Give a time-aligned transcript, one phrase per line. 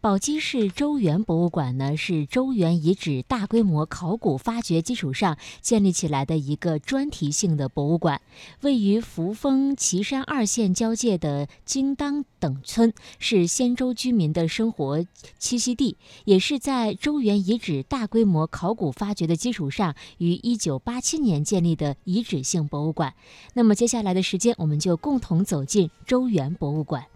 [0.00, 8.20] 宝鸡市周原博物馆呢，是周原遗址大规模考古发掘基础上建立起来的一个专题性的博物馆。
[8.60, 15.00] 位于扶风、岐山二县交界的京当等村，是仙州居民的生活
[15.40, 23.14] 栖息地，也是在周原遗址大规模考古发掘的基础上，于一九八七年建立的遗址性博物馆。
[23.54, 27.06] 那么接下来的时间，我们就共同走进周原博物馆。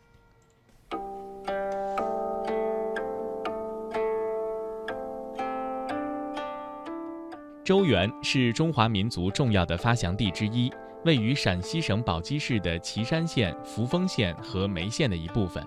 [7.71, 10.69] 周原是中华民族重要的发祥地之一，
[11.05, 15.65] 位于陕西省宝鸡市的岐山县、扶风县和眉县的一部分。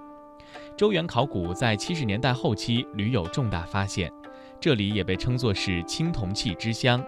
[0.76, 4.12] 周原考古在七十年代后期屡有重大发现，
[4.60, 7.02] 这里也被称作是青铜器之乡，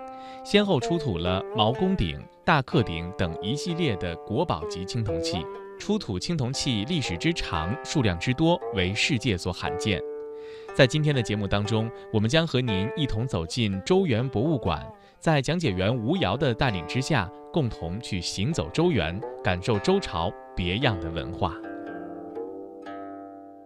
[0.46, 5.46] 先后出土了毛公鼎、大克鼎等一系列的国宝级青铜器。
[5.78, 10.02] 出土青铜器历史之长、数量之多，为世界所罕见。
[10.74, 14.86] 在今天的节目当中，我们将和您一同走进周原博物馆，
[15.20, 21.56] 在讲解员吴瑶的带领之下，共同去行走周原，感受周朝别样的文化。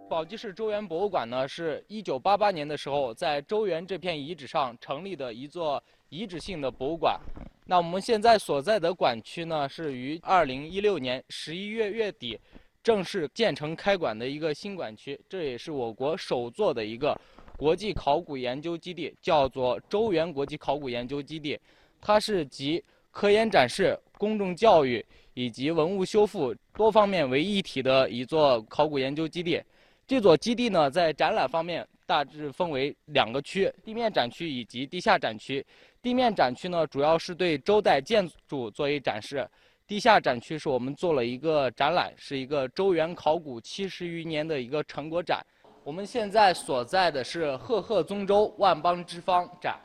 [0.09, 7.19] 宝鸡市周原博物馆呢，是一九八八年的时候在周原这片遗址上成立的一座遗址性的博物馆。
[7.65, 12.39] 那我们现在所在的馆区呢，是于二零一六年十一月月底。
[12.81, 17.19] 正式建成开馆的一个新馆区，这也是我国首座的一个
[17.57, 21.59] 国际考古研究基地，叫做周原国际考古研究基地。
[22.01, 29.61] 它是集科研展示、公众教育以及文物修复多方面为一体的一座考古研究基地。
[30.07, 35.63] 这座基地呢，在展览方面大致分为两个区：地面展区以及地下展区。
[36.01, 39.47] 地面展区呢，主要是对周代建筑做一展示。
[39.89, 45.43] 地下展区是我们做了一个展览，是一个周原考古七十余年的一个成果展。
[45.83, 49.79] 我们现在所在的是赫赫宗周，万邦之方展，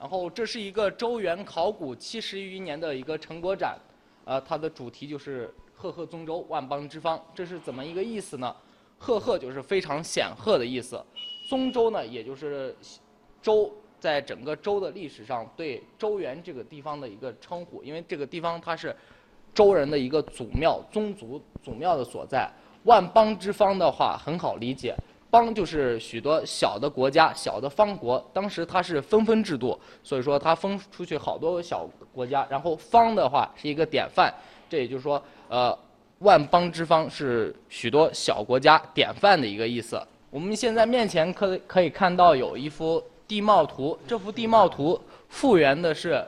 [0.00, 3.78] 然后这是一个周原考古七十余年的一个成果展，
[4.24, 7.22] 呃，它的主题就是赫赫宗周，万邦之方。
[7.34, 8.56] 这是怎么一个意思呢？
[8.96, 10.98] 赫赫就是非常显赫的意思，
[11.46, 12.74] 宗周呢，也就是
[13.42, 13.70] 周
[14.00, 18.96] 在整个周的历史上对周原这个地方的一个称呼，因为这个地方它是。
[19.54, 22.50] 周人的一个祖庙、宗族祖庙的所在。
[22.84, 24.92] 万邦之方的话很好理解，
[25.30, 28.24] 邦就是许多小的国家、小的方国。
[28.32, 32.44] 当时它是分封制度，所以说它分出去好多小国家。
[32.50, 34.34] 然后方的话是一个典范，
[34.68, 35.78] 这也就是说，呃，
[36.18, 40.00] 万邦之方是许多小国家典范的一个意思。
[40.28, 46.24] 我们现在面前可可以看到有一幅地貌图，这幅地貌图复原的是。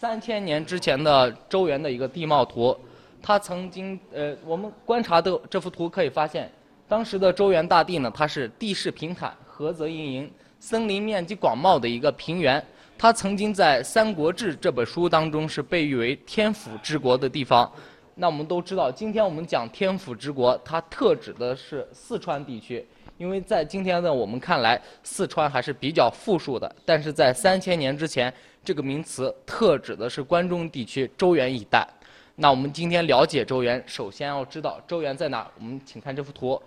[0.00, 2.78] 三千年之前的周原的一个地貌图，
[3.20, 6.48] 它曾经呃，我们观察的这幅图可以发现，
[6.86, 12.64] 当时的周原大地呢，它是地势平坦、河泽盈盈、森林面积广袤的一个平原。
[12.96, 17.68] 它曾经在《三国志》这本书当中是被誉为天府之国的地方。
[18.14, 22.86] 那我们都知道，今天我们讲天府之国，它特指的是四川地区，
[23.18, 28.32] 因为在今天的我们看来，四川还是比较富庶的，但是在三千年之前。
[28.64, 31.88] 这个名词特指的是关中地区周原一带。
[32.34, 35.48] 那我们今天了解周原，首先要知道周原在哪。
[35.58, 36.60] 我们请看这幅图。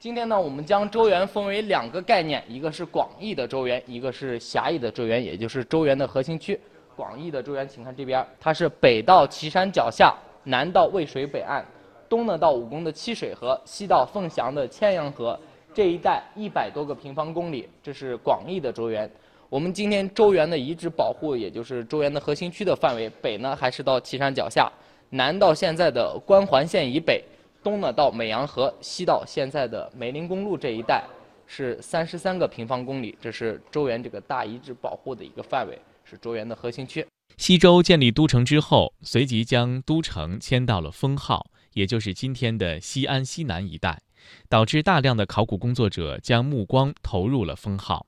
[0.00, 6.58] 今天呢，我们将周原分为两个概念，一个是广义的周原，一个是狭义的周原，也就是周原的核心区。
[6.96, 10.12] 广义的周原，请看这边，它是北到岐山脚下，
[10.44, 11.64] 南到渭水北岸，
[12.08, 15.38] 东呢到武功的七水河，西到凤翔的千阳河，
[15.76, 19.10] 这一带一百多个平方公里，这是广义的周原。
[19.50, 24.72] 我们今天周原的遗址保护，也就是周原的核心区的范围，北呢还是到岐山脚下，
[25.10, 27.22] 南到现在的关环线以北，
[27.62, 31.04] 东呢到美阳河，西到现在的梅林公路这一带，
[31.46, 33.14] 是三十三个平方公里。
[33.20, 37.06] 这是周原这个大遗址保护的一个范围，是周原的核心区。
[37.36, 44.00] 西周建立都城之后，随即将都城迁到了封号，也就是今天的西安西南一带，
[44.48, 48.06] 导致大量的考古工作者将目光投入了封号。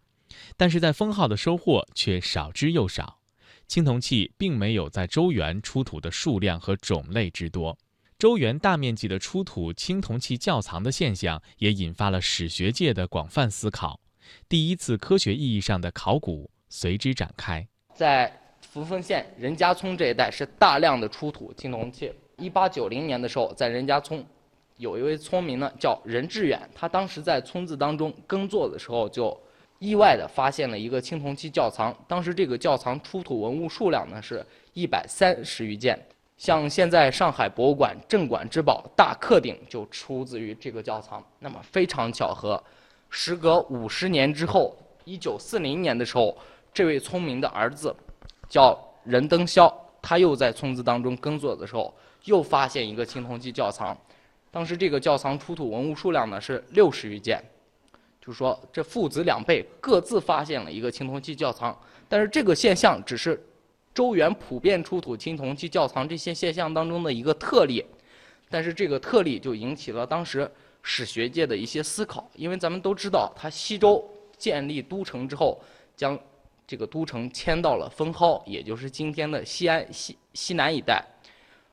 [0.57, 3.19] 但是在封号的收获却少之又少，
[3.67, 7.77] 青铜器并没有在周原出土的数量和种类之多。
[8.19, 14.01] 周原大面积的出土青铜器窖藏的现象，也引发了史学界的广泛思考。
[14.49, 17.67] 第一次科学意义上的考古随之展开。
[17.95, 22.13] 在扶风县任家村这一带是大量的出土青铜器。
[22.37, 24.25] 一八九零年的时候，在任家村，
[24.79, 29.39] 有一位村民呢叫任志远，他当时在村子当中耕作的时候就。
[29.81, 35.97] 意外的发现了一个青铜器窖藏，当时这个窖藏出土文物数量呢是一百三十余件，
[36.37, 41.25] 像现在上海博物馆镇馆之宝大克鼎就出自于这个窖藏。
[41.39, 42.61] 那么非常巧合，
[43.09, 46.37] 时隔五十年之后，一九四零年的时候，
[46.75, 47.95] 这位村民的儿子
[48.49, 49.73] 叫任登霄，
[50.03, 53.97] 他又在村子当中耕作的时候，又发现一个青铜器窖藏。
[54.51, 57.43] 当时这个窖藏出土文物数量呢是六十余件，
[58.21, 61.79] 就是说这父子两辈各自发现了一个青铜器窖藏。
[62.09, 63.39] 但是这个现象只是
[63.95, 67.85] 周原普遍出土青铜器窖藏这些现象当中的一个特例，
[68.49, 70.51] 但是这个特例就引起了当时。
[70.81, 74.03] 史学界的一些思考，因为咱们都知道，他西周
[74.39, 75.61] 建立都城之后，
[75.97, 76.19] 将
[76.67, 81.05] 这个都城迁到了封蒿，也就是今天的西安西西南一带，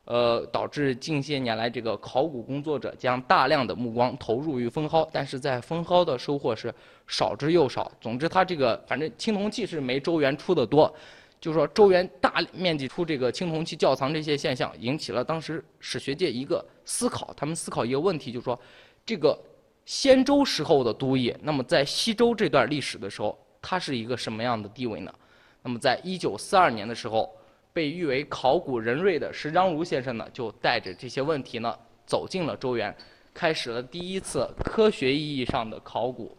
[0.06, 6.74] 呃，导致近些年来这个考古工作者将大量的目光投入于封蒿，但是在封蒿的收获是
[7.07, 7.92] 少之又少。
[8.00, 10.94] 总之，他这个反正青铜器是没周原出的多。
[11.42, 18.60] 就是说周原大面积出这个青铜器窖藏这些现象，引起了当时史学界一个思考，他们思考一个问题，就是说。
[19.08, 19.38] 这个
[19.86, 25.13] 先周时候的都邑，那么在西周这段历史的时候，它是一个什么样的地位呢？
[25.62, 27.31] 那么在一九四二年的时候，
[27.75, 32.95] 被誉为考古人瑞的石章如先生呢，就带着这些问题呢，走进了周原，
[33.33, 36.38] 开始了第一次科学意义上的考古。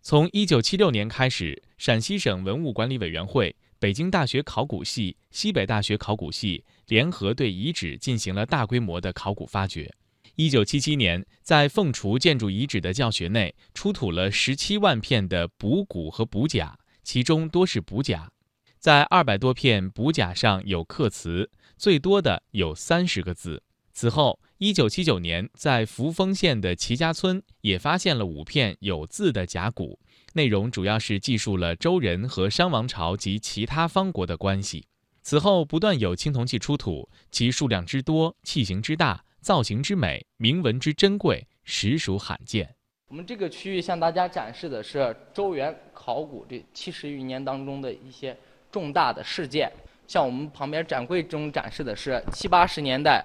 [0.00, 9.92] 从一九七六年开始，陕西省文物管理委员会、北京大学考古系、西北大学考古系联合对遗址进行了大规模的考古发掘。
[10.36, 18.30] 一九七七年，在凤雏建筑遗址的教学内出土了十七万片的补骨和补甲，其中多是补甲。
[18.78, 23.62] 在二百多片补甲上有刻词，最多的有三十个字。
[23.92, 29.98] 此后，一九七九年，在扶风县的齐家村也发现了五片有字的甲骨，
[30.34, 34.86] 内容主要是记述了周人和商王朝及其他方国的关系。
[35.22, 39.24] 此后，不断有青铜器出土，其数量之多，器型之大。
[39.40, 42.74] 造型之美，铭文之珍贵，实属罕见。
[43.08, 48.36] 我们这个区域向大家展示的是周原考古这七十余年当中的一些
[48.70, 49.70] 重大的事件。
[50.06, 53.24] 像我们旁边展柜中展示的是七八十年代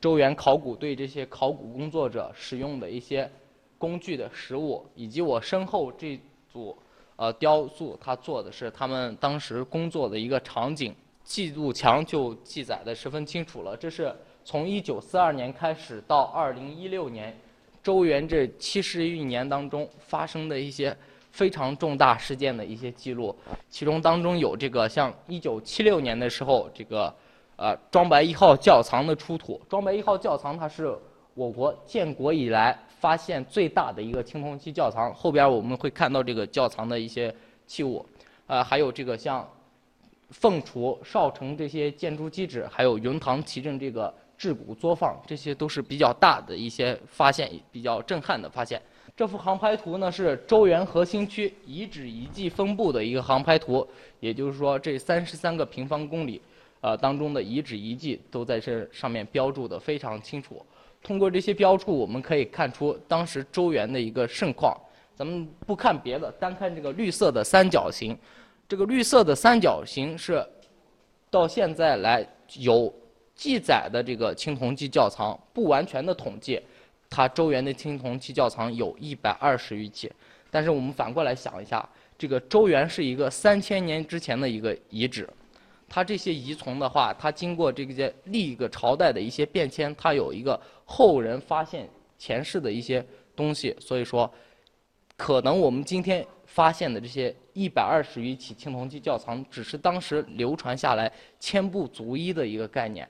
[0.00, 3.30] 周原考古对这些考古工作者使用的一些
[3.78, 6.18] 工具的实物，以及我身后这
[6.50, 6.76] 组
[7.16, 10.94] 呃雕塑，它做的是他们当时工作的一个场景。
[11.24, 14.14] 记录墙就记载的十分清楚了，这是。
[14.44, 17.32] 从一九四二年开始到二零一六年，
[17.80, 20.96] 周原这七十余年当中发生的一些
[21.32, 23.34] 非常重大事件的一些记录，
[23.68, 27.12] 其中当中有这个像一九七六年的时候，这个
[27.56, 29.60] 呃庄白一号窖藏的出土。
[29.68, 30.96] 庄白一号窖藏它是
[31.34, 35.12] 我国建国以来发现最大的一个青铜器窖藏。
[35.12, 37.34] 后边我们会看到这个窖藏的一些
[37.66, 38.04] 器物，
[38.46, 39.48] 呃，还有这个像
[40.30, 44.12] 凤雏、少城这些建筑基址，还有云堂奇镇这个。
[44.38, 48.82] 制骨作坊，这些都是比较大的一些发现，比较震撼的发现。
[49.22, 53.86] 这幅航拍图呢是周原核心区遗址遗迹分布的一个航拍图，
[54.18, 56.42] 也就是说这三十三个平方公里，
[56.80, 60.60] 呃当中的遗址遗迹都在这上面标注的非常清楚。
[61.04, 64.76] 通过这些标注，我们可以看出当时周原的一个盛况。
[65.14, 68.18] 咱们不看别的，单看这个绿色的三角形，
[68.68, 70.44] 这个绿色的三角形是
[71.30, 72.28] 到现在来
[72.58, 72.92] 有。
[73.34, 76.60] 记载的这个青铜器窖藏不完全的统计，
[77.12, 80.10] 它周原的青铜器窖藏有一百二十余起。
[80.50, 81.86] 但是我们反过来想一下，
[82.16, 85.28] 这个周原是一个三千年之前的一个遗址，
[85.88, 91.88] 它这些遗存的话，它经过这个历一个朝代的一些变迁，它有一个后人发现
[92.18, 93.04] 前世的一些
[93.36, 94.30] 东西，所以说，
[95.16, 103.08] 可能我们今天发现的这些一百二十余起青铜器窖藏，只是当时流传下来千不足一的一个概念。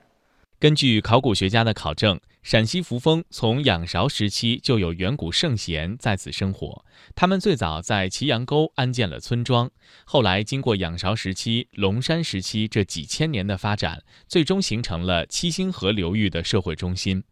[0.59, 6.83] 根据考古学家的考证，陕西扶风从仰韶时期就有远古圣贤在此生活。
[7.15, 9.71] 他们最早在祁阳沟安建了村庄，
[10.03, 17.23] 后来经过仰韶时期、龙山时期这几千年的发展，最终形成了七星河流域的社会中心。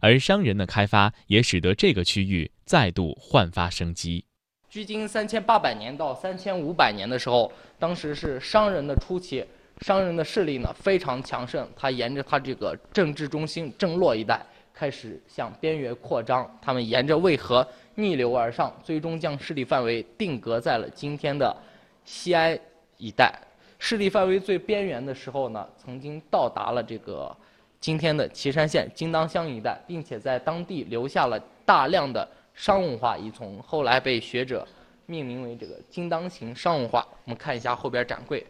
[0.00, 4.24] 而商人的开发也使得这个区域再度焕发生机。
[4.70, 9.44] 距今三千八百年到三千五百年的时候，当时是商人的初期。
[9.80, 14.40] 商人的势力呢非常强盛，他沿着他这个政治中心郑洛一带
[14.74, 16.58] 开始向边缘扩张。
[16.60, 21.56] 他们沿着渭河逆流而上，最终将势力范围定格在了今天的
[22.04, 22.58] 西安
[22.98, 23.32] 一带。
[23.78, 27.34] 势力范围最边缘的时候呢，曾经到达了这个
[27.78, 34.66] 今天的岐山县金当乡一带，并且在当地留下了大量的商文化遗存，后来被学者
[35.06, 37.06] 命名为这个金当行商文化。
[37.24, 38.44] 我们看一下后边展柜。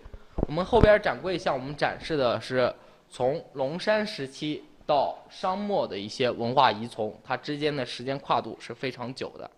[0.47, 2.73] 我们后边展柜向我们展示的是
[3.09, 9.51] 从龙山时期到商末的一些文化遗存，它之间的时间跨度是非常久的。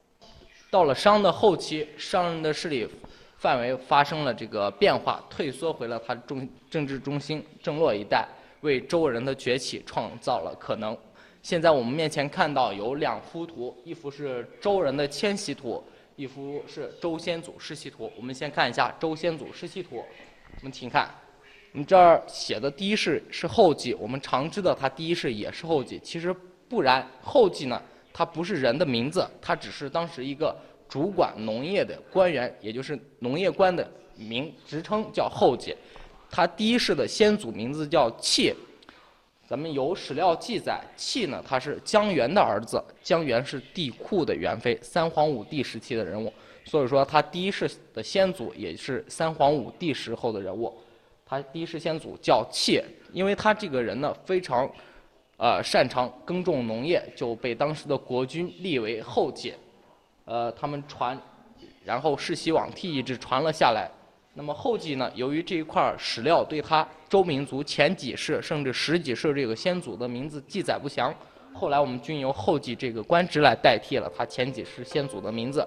[0.70, 2.88] 到了商的后期，商人的势力
[3.38, 8.26] 范围发生了这个变化，退缩回了他中政治中心郑洛一带，
[8.60, 10.96] 为周人的崛起创造了可能。
[11.42, 15.82] 现在我们面前看到有两幅图，一幅是周人的迁徙图，
[16.16, 18.10] 一幅是周先祖世袭图。
[18.16, 20.04] 我们先看一下周先祖世袭图，
[20.58, 21.08] 我们请看，
[21.76, 26.34] 我们这儿写的第一世是后继，我们常知道他第一世也是后继，其实
[26.70, 27.78] 不然，后继呢，
[28.14, 35.76] 他不是人的名字，他只是当时一个主管农业的官员，也就是农业官的名职称叫后继，
[36.30, 38.54] 他第一世的先祖名字叫契。
[39.46, 46.32] 咱们有史料记载，契呢，他是姜元的儿子，姜元是帝喾的元妃，三皇五帝时期的人物，
[46.64, 50.74] 所以说他第一世的先祖也是三皇五帝时候的人物，
[51.28, 52.80] 他第一世先祖叫契，
[53.12, 54.70] 因为他这个人呢非常，
[55.36, 59.52] 呃擅长耕种农业，就被当时的国君立为后继，
[60.24, 61.20] 呃他们传，
[61.84, 63.90] 然后世袭罔替一直传了下来。
[64.34, 65.10] 那么后继呢？
[65.14, 71.12] 由于这一块史料对他周民族前几世甚至十几世这个先祖的名字记载不详，
[71.52, 75.66] 后来我们均由后继这个官职来代替了他前几世先祖的名字。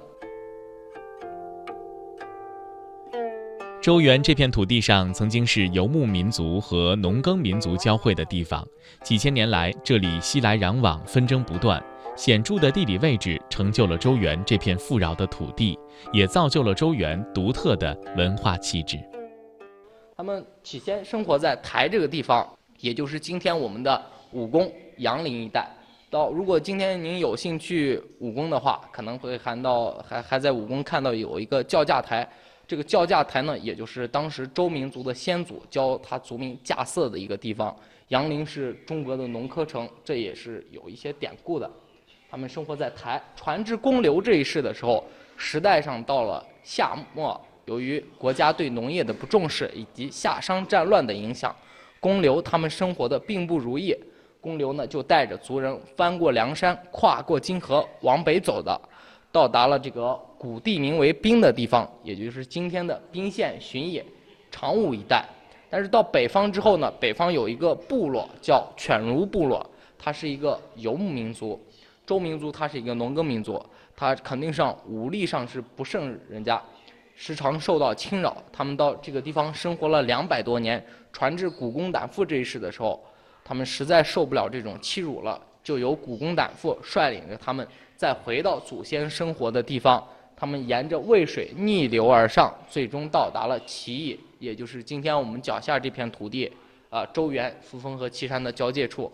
[3.81, 8.67] 周原这片土地上曾经是游牧民族和农耕民族交汇的地方，
[9.03, 11.81] 几千年来这里熙来攘往，纷争不断。
[12.13, 15.79] 显著的地理位置成就了周原这片富饶的土地，
[16.11, 18.99] 也造就了周原独特的文化气质。
[20.17, 22.45] 他们起先生活在台这个地方，
[22.79, 25.65] 也就是今天我们的武功杨陵一带。
[26.09, 32.27] 到如果今天您有幸去武功的话，可能会看到还还在武功看到有一个叫架台。
[32.69, 37.75] 这个教驾台呢，也就是当时周民族的先祖教他族民驾色的一个地方。
[38.09, 41.67] 杨陵是中国的农科城，这也是有一些典故的。
[42.29, 45.03] 他们生活在台传至公刘这一世的时候，
[45.35, 51.55] 时代上到了夏末，由于国家对农业的不重视以及夏商战乱的影响，
[51.99, 53.97] 公刘他们生活的并不如意。
[54.39, 58.79] 公刘呢就带着族人翻过梁山，跨过金河往北走的，
[59.31, 64.03] 到达了这个古地名为宾的地方，也就是今天的宾县旬野
[64.49, 65.25] 长武一带。
[65.69, 71.61] 但是到北方之后呢，北方有一个部落叫犬儒部落，它是一个游牧民族。
[72.07, 73.61] 周民族它是一个农耕民族，
[73.97, 76.59] 它肯定上武力上是不胜人家，
[77.13, 78.41] 时常受到侵扰。
[78.53, 83.03] 他们到这个地方生活了两百多年，传至古公胆父这一世的时候，
[83.43, 87.67] 他们实在受不了这种欺辱了，就由古公胆父率领着他们
[87.97, 90.01] 再回到祖先生活的地方。
[90.39, 96.49] 他们沿着渭水逆流而上，最终到达了齐邑，也就是今天我们脚下这片土地，
[96.89, 99.11] 啊，周原、扶风和岐山的交界处。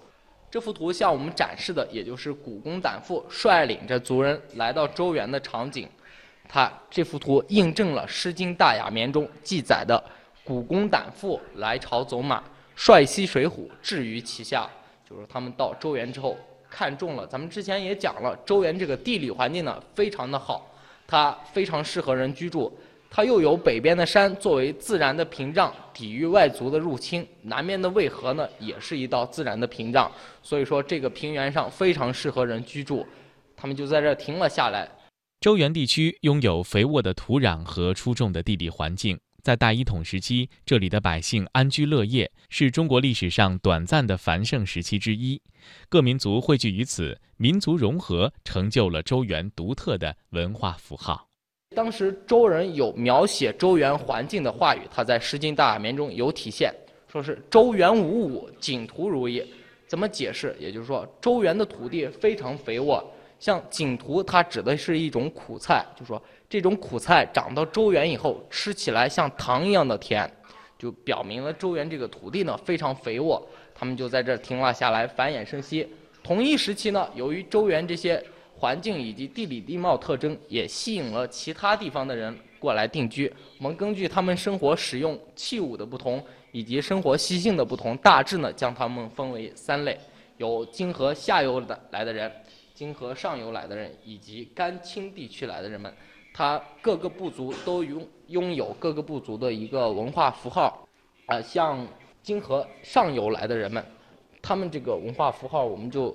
[0.51, 5.89] 这幅图向我们展示的，也就是古公胆父率领着族人来到周原的场景。
[6.47, 10.01] 他这幅图印证了《诗经·大雅·绵》中记载的
[10.43, 12.43] 古公胆父来朝走马，
[12.75, 14.69] 率西水浒，至于其下。
[15.09, 16.37] 就是他们到周原之后，
[16.69, 17.25] 看中了。
[17.25, 20.67] 咱们之前也讲了，周原这个地理环境呢非常的好，
[21.07, 22.71] 它非常适合人居住。
[23.09, 30.11] 它又有北边的山作为自然的屏障，抵御外族的入侵；南面的渭河呢，也是一道自然的屏障。
[30.43, 33.05] 所以说，这个平原上非常适合人居住。
[33.55, 34.89] 他们就在这儿停了下来。
[35.39, 45.39] 周原地区拥有肥沃的土壤和出众的地理环境，在大一统时期，这里的百姓安居乐业，是中国历史上短暂的繁盛时期之一。
[45.87, 51.27] 各民族汇聚于此，民族融合成就了周原独特的文化符号。
[51.75, 56.73] 当时周人有描写周原环境的话语，他在《诗经·大雅·绵》中有体现，
[57.07, 59.45] 说是周原无物，景图如也。
[59.85, 60.55] 怎么解释？
[60.59, 70.29] 也就是说，周原的土地非常肥沃，像景图，它指的是一种苦菜，就说这种苦菜长到周原以后，吃起来像糖一样的甜，
[70.77, 73.45] 就表明了周原这个土地呢非常肥沃。
[73.73, 75.87] 他们就在这停了下来，繁衍生息。
[76.23, 78.23] 同一时期呢，由于周原这些。
[78.57, 83.31] 环境以及地理地貌特征也吸引了其他地方的人过来定居。
[83.57, 86.23] 我们根据他们生活使用器物的不同
[86.53, 89.99] 以及生活习性的不同，大致呢将他们分为三类：
[90.37, 92.31] 有泾河下游的来的人，
[92.73, 95.93] 泾河上游来的人，以及甘青地区来的人们。
[96.35, 100.85] 他各个部族都拥拥有各个部族的一个文化符号。
[101.27, 101.87] 呃，像
[102.21, 103.83] 泾河上游来的人们，
[104.41, 106.13] 他们这个文化符号我们就。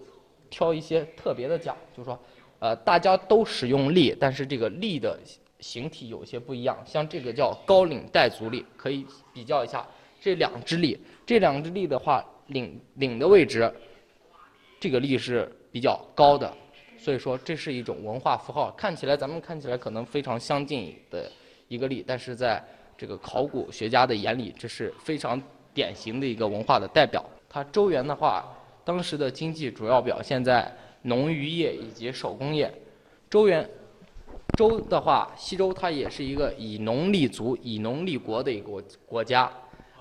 [0.53, 2.19] 挑一些特别的讲，就是说，
[2.59, 5.17] 呃，大家都使用笠，但是这个笠的
[5.61, 6.77] 形体有些不一样。
[6.85, 9.87] 像这个叫高领带足笠，可以比较一下
[10.21, 10.99] 这两只笠。
[11.25, 13.73] 这两只笠的话，领领的位置，
[14.81, 16.53] 这个笠是比较高的，
[17.01, 21.33] 所以说这是一种文化符号，看起来咱们看起来可能非常相近的
[21.67, 22.63] 一个例，但是在
[22.95, 25.41] 这个考古学家的眼里，这是非常
[25.73, 27.25] 典型的一个文化的代表。
[27.49, 28.45] 它周原的话，
[28.85, 32.71] 当时的经济主要表现在农渔业以及手工业。
[33.31, 33.67] 周原，
[34.59, 39.51] 周的话，西周它也是一个以农立足、以农立国的一个国家，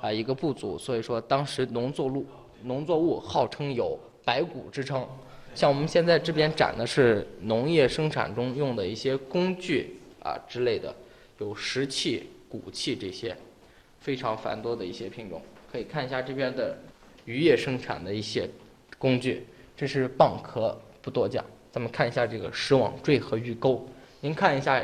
[0.02, 0.78] 啊，一个部族。
[0.78, 2.26] 所以说，当时农作物
[2.64, 5.08] 农作物号称有百谷之称。
[5.60, 10.96] 像我们现在这边展的是农业生产中用的一些工具啊之类的，
[11.40, 13.36] 有石器、骨器这些，
[14.00, 15.42] 非常繁多的一些品种。
[15.70, 16.78] 可以看一下这边的
[17.26, 18.50] 渔业生产的一些
[18.98, 21.44] 工具，这是蚌壳，不多讲。
[21.74, 23.86] 咱们看一下这个石网坠和鱼钩，
[24.22, 24.82] 您看一下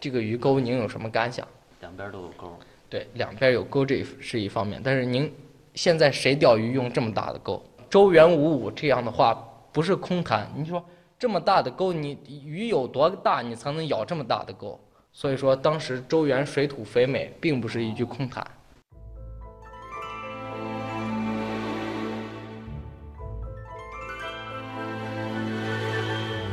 [0.00, 1.46] 这个鱼钩，您有什么感想？
[1.80, 2.52] 两边都有钩。
[2.90, 4.80] 对，两边有钩，这是一方面。
[4.82, 5.32] 但是您
[5.76, 7.64] 现在谁钓鱼用这么大的钩？
[7.88, 9.40] 周元五五这样的话。
[9.76, 10.82] 不是空谈，你说
[11.18, 14.80] 这么大的沟，你鱼有多大，你才能咬这么大的沟？
[15.12, 18.42] 所以说，当时周原水土肥美，并不是一句空谈。